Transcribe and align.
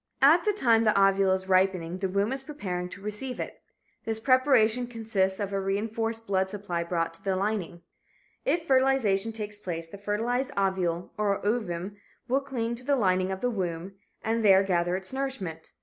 At 0.23 0.45
the 0.45 0.51
time 0.51 0.83
the 0.83 0.99
ovule 0.99 1.31
is 1.31 1.47
ripening, 1.47 1.99
the 1.99 2.09
womb 2.09 2.31
is 2.33 2.41
preparing 2.41 2.89
to 2.89 3.01
receive 3.03 3.39
it. 3.39 3.61
This 4.03 4.19
preparation 4.19 4.87
consists 4.87 5.39
of 5.39 5.53
a 5.53 5.59
reinforced 5.61 6.25
blood 6.25 6.49
supply 6.49 6.83
brought 6.83 7.13
to 7.13 7.19
its 7.19 7.37
lining. 7.39 7.83
If 8.43 8.65
fertilization 8.65 9.31
takes 9.31 9.59
place, 9.59 9.85
the 9.85 9.99
fertilized 9.99 10.53
ovule 10.57 11.13
or 11.19 11.45
ovum 11.45 11.97
will 12.27 12.41
cling 12.41 12.73
to 12.77 12.83
the 12.83 12.95
lining 12.95 13.31
of 13.31 13.41
the 13.41 13.51
womb 13.51 13.93
and 14.23 14.43
there 14.43 14.63
gather 14.63 14.95
its 14.95 15.13
nourishment. 15.13 15.71